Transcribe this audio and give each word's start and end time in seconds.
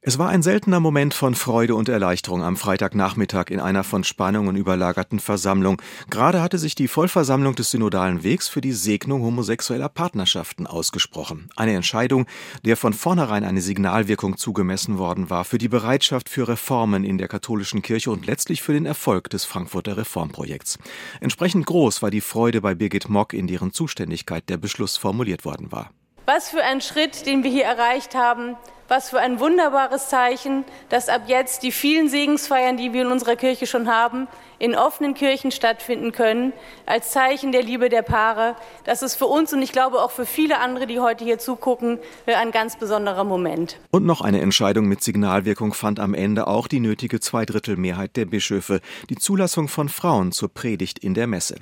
Es 0.00 0.16
war 0.16 0.28
ein 0.28 0.42
seltener 0.42 0.78
Moment 0.78 1.12
von 1.12 1.34
Freude 1.34 1.74
und 1.74 1.88
Erleichterung 1.88 2.44
am 2.44 2.56
Freitagnachmittag 2.56 3.50
in 3.50 3.58
einer 3.58 3.82
von 3.82 4.04
Spannungen 4.04 4.54
überlagerten 4.54 5.18
Versammlung. 5.18 5.82
Gerade 6.08 6.40
hatte 6.40 6.56
sich 6.56 6.76
die 6.76 6.86
Vollversammlung 6.86 7.56
des 7.56 7.72
Synodalen 7.72 8.22
Wegs 8.22 8.46
für 8.46 8.60
die 8.60 8.70
Segnung 8.72 9.22
homosexueller 9.22 9.88
Partnerschaften 9.88 10.68
ausgesprochen. 10.68 11.50
Eine 11.56 11.74
Entscheidung, 11.74 12.26
der 12.64 12.76
von 12.76 12.92
vornherein 12.92 13.42
eine 13.42 13.60
Signalwirkung 13.60 14.36
zugemessen 14.36 14.98
worden 14.98 15.30
war 15.30 15.44
für 15.44 15.58
die 15.58 15.68
Bereitschaft 15.68 16.28
für 16.28 16.46
Reformen 16.46 17.02
in 17.02 17.18
der 17.18 17.26
katholischen 17.26 17.82
Kirche 17.82 18.12
und 18.12 18.24
letztlich 18.24 18.62
für 18.62 18.74
den 18.74 18.86
Erfolg 18.86 19.30
des 19.30 19.44
Frankfurter 19.46 19.96
Reformprojekts. 19.96 20.78
Entsprechend 21.20 21.66
groß 21.66 22.02
war 22.02 22.12
die 22.12 22.20
Freude 22.20 22.60
bei 22.60 22.76
Birgit 22.76 23.08
Mock, 23.08 23.32
in 23.32 23.48
deren 23.48 23.72
Zuständigkeit 23.72 24.48
der 24.48 24.58
Beschluss 24.58 24.96
formuliert 24.96 25.44
worden 25.44 25.72
war. 25.72 25.90
Was 26.24 26.50
für 26.50 26.62
ein 26.62 26.80
Schritt, 26.80 27.26
den 27.26 27.42
wir 27.42 27.50
hier 27.50 27.64
erreicht 27.64 28.14
haben 28.14 28.56
was 28.88 29.10
für 29.10 29.20
ein 29.20 29.38
wunderbares 29.38 30.08
Zeichen, 30.08 30.64
dass 30.88 31.08
ab 31.08 31.22
jetzt 31.26 31.62
die 31.62 31.72
vielen 31.72 32.08
Segensfeiern, 32.08 32.76
die 32.78 32.92
wir 32.92 33.02
in 33.02 33.12
unserer 33.12 33.36
Kirche 33.36 33.66
schon 33.66 33.86
haben, 33.86 34.26
in 34.58 34.74
offenen 34.74 35.14
Kirchen 35.14 35.52
stattfinden 35.52 36.10
können, 36.10 36.52
als 36.84 37.10
Zeichen 37.10 37.52
der 37.52 37.62
Liebe 37.62 37.88
der 37.90 38.02
Paare. 38.02 38.56
Das 38.84 39.02
ist 39.02 39.14
für 39.14 39.26
uns 39.26 39.52
und 39.52 39.62
ich 39.62 39.72
glaube 39.72 40.02
auch 40.02 40.10
für 40.10 40.26
viele 40.26 40.58
andere, 40.58 40.86
die 40.86 41.00
heute 41.00 41.24
hier 41.24 41.38
zugucken, 41.38 41.98
ein 42.26 42.50
ganz 42.50 42.76
besonderer 42.76 43.24
Moment. 43.24 43.78
Und 43.90 44.04
noch 44.04 44.20
eine 44.20 44.40
Entscheidung 44.40 44.86
mit 44.86 45.02
Signalwirkung 45.02 45.74
fand 45.74 46.00
am 46.00 46.14
Ende 46.14 46.46
auch 46.46 46.66
die 46.66 46.80
nötige 46.80 47.20
Zweidrittelmehrheit 47.20 48.16
der 48.16 48.24
Bischöfe, 48.24 48.80
die 49.10 49.16
Zulassung 49.16 49.68
von 49.68 49.88
Frauen 49.88 50.32
zur 50.32 50.52
Predigt 50.52 50.98
in 50.98 51.14
der 51.14 51.26
Messe. 51.26 51.56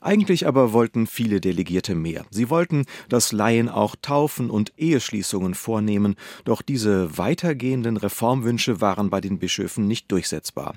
Eigentlich 0.00 0.46
aber 0.46 0.72
wollten 0.72 1.06
viele 1.06 1.40
Delegierte 1.40 1.94
mehr. 1.94 2.24
Sie 2.30 2.48
wollten, 2.48 2.86
dass 3.08 3.32
Laien 3.32 3.68
auch 3.68 3.94
Taufen 4.00 4.48
und 4.48 4.72
Eheschließungen 4.78 5.54
vornehmen, 5.54 6.16
doch 6.44 6.62
diese 6.68 7.16
weitergehenden 7.16 7.96
Reformwünsche 7.96 8.80
waren 8.80 9.10
bei 9.10 9.20
den 9.20 9.38
Bischöfen 9.38 9.86
nicht 9.86 10.12
durchsetzbar. 10.12 10.74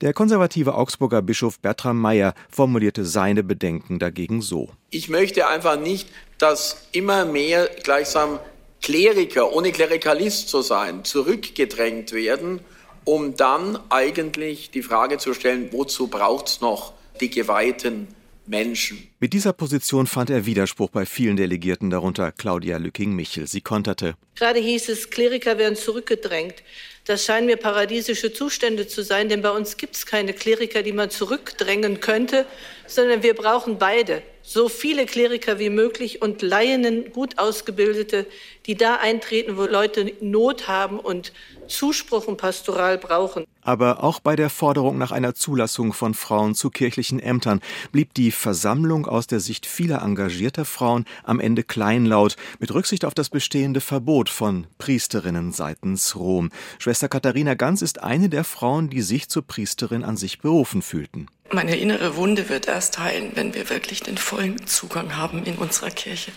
Der 0.00 0.12
konservative 0.12 0.74
Augsburger 0.74 1.22
Bischof 1.22 1.60
Bertram 1.60 2.00
Meyer 2.00 2.34
formulierte 2.50 3.04
seine 3.04 3.44
Bedenken 3.44 3.98
dagegen 3.98 4.40
so. 4.40 4.70
Ich 4.90 5.08
möchte 5.08 5.46
einfach 5.46 5.78
nicht, 5.78 6.08
dass 6.38 6.88
immer 6.92 7.24
mehr 7.24 7.68
gleichsam 7.82 8.38
Kleriker, 8.82 9.52
ohne 9.52 9.72
Klerikalist 9.72 10.48
zu 10.48 10.62
sein, 10.62 11.04
zurückgedrängt 11.04 12.12
werden, 12.12 12.60
um 13.04 13.36
dann 13.36 13.78
eigentlich 13.90 14.70
die 14.70 14.82
Frage 14.82 15.18
zu 15.18 15.34
stellen, 15.34 15.68
wozu 15.72 16.08
braucht 16.08 16.48
es 16.48 16.60
noch 16.60 16.92
die 17.20 17.30
geweihten 17.30 18.08
Menschen. 18.48 19.08
Mit 19.20 19.32
dieser 19.32 19.52
Position 19.52 20.06
fand 20.06 20.30
er 20.30 20.46
Widerspruch 20.46 20.90
bei 20.90 21.06
vielen 21.06 21.36
Delegierten, 21.36 21.90
darunter 21.90 22.32
Claudia 22.32 22.76
Lücking-Michel. 22.78 23.46
Sie 23.46 23.60
konterte. 23.60 24.14
Gerade 24.34 24.60
hieß 24.60 24.88
es, 24.88 25.10
Kleriker 25.10 25.58
werden 25.58 25.76
zurückgedrängt. 25.76 26.62
Das 27.06 27.24
scheinen 27.24 27.46
mir 27.46 27.56
paradiesische 27.56 28.32
Zustände 28.32 28.88
zu 28.88 29.04
sein, 29.04 29.28
denn 29.28 29.40
bei 29.40 29.50
uns 29.50 29.76
gibt 29.76 29.94
es 29.94 30.06
keine 30.06 30.32
Kleriker, 30.32 30.82
die 30.82 30.92
man 30.92 31.08
zurückdrängen 31.08 32.00
könnte, 32.00 32.46
sondern 32.88 33.22
wir 33.22 33.34
brauchen 33.34 33.78
beide. 33.78 34.22
So 34.42 34.68
viele 34.68 35.06
Kleriker 35.06 35.60
wie 35.60 35.70
möglich 35.70 36.20
und 36.20 36.42
Laienen, 36.42 37.12
gut 37.12 37.38
ausgebildete, 37.38 38.26
die 38.66 38.74
da 38.74 38.96
eintreten, 38.96 39.56
wo 39.56 39.66
Leute 39.66 40.12
Not 40.20 40.66
haben 40.66 40.98
und 40.98 41.32
Zuspruch 41.68 42.26
und 42.26 42.36
Pastoral 42.36 42.98
brauchen. 42.98 43.44
Aber 43.62 44.02
auch 44.04 44.20
bei 44.20 44.36
der 44.36 44.50
Forderung 44.50 44.98
nach 44.98 45.12
einer 45.12 45.34
Zulassung 45.34 45.92
von 45.92 46.14
Frauen 46.14 46.54
zu 46.54 46.70
kirchlichen 46.70 47.18
Ämtern 47.18 47.60
blieb 47.92 48.14
die 48.14 48.30
Versammlung 48.30 49.06
aus 49.06 49.26
der 49.26 49.40
Sicht 49.40 49.66
vieler 49.66 50.02
engagierter 50.02 50.64
Frauen 50.64 51.04
am 51.24 51.40
Ende 51.40 51.64
kleinlaut, 51.64 52.36
mit 52.58 52.72
Rücksicht 52.72 53.04
auf 53.04 53.14
das 53.14 53.28
bestehende 53.28 53.80
Verbot 53.80 54.28
von 54.28 54.66
Priesterinnen 54.78 55.52
seitens 55.52 56.16
Rom. 56.16 56.50
Schwester 56.78 57.08
Katharina 57.08 57.54
Ganz 57.54 57.82
ist 57.82 58.02
eine 58.02 58.28
der 58.28 58.44
Frauen, 58.44 58.90
die 58.90 59.02
sich 59.02 59.28
zur 59.28 59.42
Priesterin 59.42 60.04
an 60.04 60.16
sich 60.16 60.38
berufen 60.38 60.82
fühlten. 60.82 61.28
Meine 61.52 61.76
innere 61.76 62.16
Wunde 62.16 62.48
wird 62.48 62.66
erst 62.66 62.98
heilen, 62.98 63.32
wenn 63.34 63.54
wir 63.54 63.70
wirklich 63.70 64.02
den 64.02 64.18
vollen 64.18 64.66
Zugang 64.66 65.16
haben 65.16 65.44
in 65.44 65.56
unserer 65.56 65.90
Kirche 65.90 66.32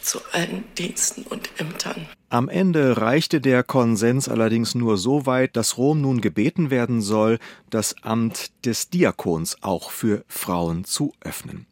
zu 0.00 0.20
allen 0.32 0.64
Diensten 0.78 1.22
und 1.22 1.50
Ämtern. 1.58 2.06
Am 2.28 2.48
Ende 2.48 2.96
reichte 2.96 3.42
der 3.42 3.62
Konsens 3.62 4.26
allerdings 4.26 4.74
nur 4.74 4.96
so 4.96 5.26
weit, 5.26 5.54
dass 5.54 5.76
Rom 5.76 6.00
nun 6.00 6.22
gebeten 6.22 6.70
werden 6.70 7.02
soll, 7.02 7.38
das 7.68 7.94
Amt 8.02 8.52
des 8.64 8.88
Diakons 8.88 9.58
auch 9.60 9.90
für 9.90 10.24
Frauen 10.28 10.84
zu 10.84 11.12
öffnen. 11.20 11.66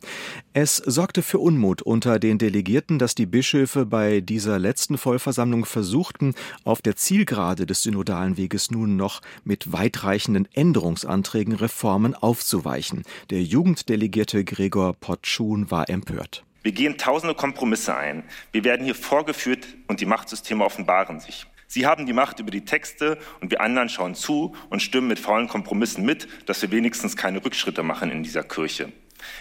Es 0.53 0.77
sorgte 0.77 1.23
für 1.23 1.39
Unmut 1.39 1.81
unter 1.81 2.19
den 2.19 2.37
Delegierten, 2.37 2.99
dass 2.99 3.15
die 3.15 3.25
Bischöfe 3.25 3.87
bei 3.87 4.21
dieser 4.21 4.59
letzten 4.59 4.99
Vollversammlung 4.99 5.65
versuchten, 5.65 6.35
auf 6.65 6.83
der 6.83 6.95
Zielgerade 6.95 7.65
des 7.65 7.83
synodalen 7.83 8.37
Weges 8.37 8.71
nun 8.71 8.97
noch 8.97 9.23
mit 9.45 9.73
weitreichenden 9.73 10.47
Änderungsanträgen 10.53 11.55
Reformen 11.55 12.15
aufzuweichen. 12.15 12.80
Der 13.31 13.43
Jugenddelegierte 13.43 14.45
Gregor 14.45 14.95
Potschun 14.95 15.71
war 15.71 15.89
empört. 15.89 16.45
Wir 16.63 16.73
gehen 16.73 16.99
tausende 16.99 17.35
Kompromisse 17.35 17.97
ein. 17.97 18.23
Wir 18.53 18.65
werden 18.65 18.85
hier 18.85 18.95
vorgeführt 18.95 19.67
und 19.89 20.01
die 20.01 20.07
Machtsysteme 20.07 20.65
offenbaren 20.65 21.21
sich. 21.21 21.47
Sie 21.67 21.87
haben 21.87 22.05
die 22.05 22.13
Macht 22.13 22.41
über 22.41 22.51
die 22.51 22.65
Texte 22.65 23.17
und 23.41 23.51
wir 23.51 23.61
anderen 23.61 23.89
schauen 23.89 24.15
zu 24.15 24.57
und 24.71 24.83
stimmen 24.83 25.09
mit 25.09 25.21
faulen 25.21 25.47
Kompromissen 25.47 26.05
mit, 26.05 26.27
dass 26.47 26.61
wir 26.63 26.71
wenigstens 26.71 27.17
keine 27.17 27.45
Rückschritte 27.45 27.83
machen 27.83 28.11
in 28.11 28.23
dieser 28.23 28.43
Kirche. 28.43 28.93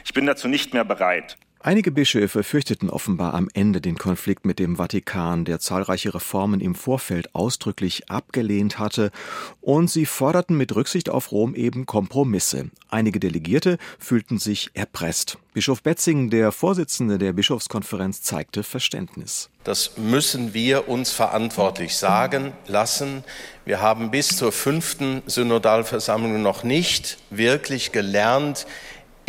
Ich 0.06 0.14
bin 0.14 0.26
dazu 0.26 0.48
nicht 0.48 0.74
mehr 0.74 0.86
bereit. 0.86 1.38
Einige 1.62 1.92
Bischöfe 1.92 2.44
fürchteten 2.44 2.90
offenbar 2.90 3.34
am 3.34 3.50
Ende 3.54 3.82
den 3.82 3.98
Konflikt 3.98 4.46
mit 4.46 4.60
dem 4.60 4.78
Vatikan, 4.78 5.44
der 5.44 5.60
zahlreiche 5.60 6.14
Reformen 6.14 6.62
im 6.62 6.74
Vorfeld 6.74 7.36
ausdrücklich 7.36 8.10
abgelehnt 8.10 8.80
hatte, 8.80 9.12
und 9.60 9.90
sie 9.90 10.06
forderten 10.06 10.56
mit 10.56 10.74
Rücksicht 10.74 11.10
auf 11.10 11.34
Rom 11.34 11.56
eben 11.56 11.86
Kompromisse. 11.86 12.70
Einige 12.88 13.20
Delegierte 13.20 13.78
fühlten 14.00 14.40
sich 14.40 14.70
erpresst. 14.74 15.38
Bischof 15.54 15.84
Betzing, 15.84 16.30
der 16.30 16.54
Vorsitzende 16.54 17.18
der 17.18 17.34
Bischofskonferenz, 17.34 18.22
zeigte 18.22 18.64
Verständnis. 18.64 19.50
Das 19.66 19.98
müssen 19.98 20.54
wir 20.54 20.88
uns 20.88 21.12
verantwortlich 21.12 21.98
sagen 21.98 22.54
lassen. 22.68 23.26
Wir 23.66 23.82
haben 23.82 24.12
bis 24.12 24.38
zur 24.38 24.54
fünften 24.54 25.22
Synodalversammlung 25.26 26.42
noch 26.42 26.64
nicht 26.64 27.18
wirklich 27.30 27.92
gelernt, 27.92 28.66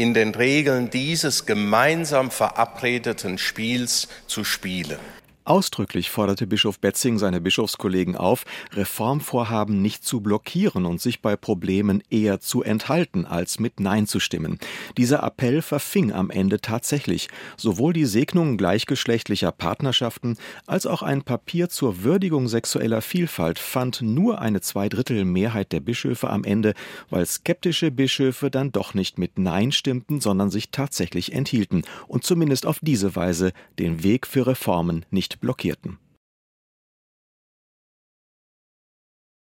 in 0.00 0.14
den 0.14 0.34
Regeln 0.34 0.88
dieses 0.88 1.44
gemeinsam 1.44 2.30
verabredeten 2.30 3.36
Spiels 3.36 4.08
zu 4.26 4.44
spielen. 4.44 4.98
Ausdrücklich 5.44 6.10
forderte 6.10 6.46
Bischof 6.46 6.78
Betzing 6.78 7.18
seine 7.18 7.40
Bischofskollegen 7.40 8.14
auf, 8.14 8.44
Reformvorhaben 8.72 9.80
nicht 9.80 10.04
zu 10.04 10.20
blockieren 10.20 10.84
und 10.84 11.00
sich 11.00 11.22
bei 11.22 11.34
Problemen 11.34 12.02
eher 12.10 12.40
zu 12.40 12.62
enthalten, 12.62 13.24
als 13.24 13.58
mit 13.58 13.80
Nein 13.80 14.06
zu 14.06 14.20
stimmen. 14.20 14.58
Dieser 14.98 15.22
Appell 15.22 15.62
verfing 15.62 16.12
am 16.12 16.30
Ende 16.30 16.60
tatsächlich. 16.60 17.28
Sowohl 17.56 17.94
die 17.94 18.04
Segnung 18.04 18.58
gleichgeschlechtlicher 18.58 19.50
Partnerschaften 19.50 20.36
als 20.66 20.86
auch 20.86 21.02
ein 21.02 21.22
Papier 21.22 21.70
zur 21.70 22.02
Würdigung 22.02 22.46
sexueller 22.46 23.00
Vielfalt 23.00 23.58
fand 23.58 24.02
nur 24.02 24.42
eine 24.42 24.60
Zweidrittelmehrheit 24.60 25.72
der 25.72 25.80
Bischöfe 25.80 26.28
am 26.28 26.44
Ende, 26.44 26.74
weil 27.08 27.24
skeptische 27.24 27.90
Bischöfe 27.90 28.50
dann 28.50 28.72
doch 28.72 28.92
nicht 28.92 29.18
mit 29.18 29.38
Nein 29.38 29.72
stimmten, 29.72 30.20
sondern 30.20 30.50
sich 30.50 30.70
tatsächlich 30.70 31.32
enthielten 31.32 31.82
und 32.08 32.24
zumindest 32.24 32.66
auf 32.66 32.78
diese 32.82 33.16
Weise 33.16 33.52
den 33.78 34.02
Weg 34.02 34.26
für 34.26 34.46
Reformen 34.46 35.06
nicht 35.30 35.40
blockierten. 35.40 35.98